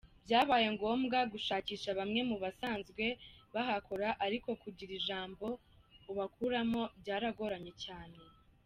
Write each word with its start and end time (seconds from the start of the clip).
Byabaye 0.25 0.67
ngombwa 0.75 1.17
gushakisha 1.33 1.89
bamwe 1.99 2.21
mu 2.29 2.37
basanzwe 2.43 3.03
bahakora, 3.53 4.07
ariko 4.25 4.49
kugira 4.61 4.91
ijambo 4.99 5.45
ubakuramo 6.11 6.81
byaragoranye 7.01 7.71
cyane. 7.85 8.17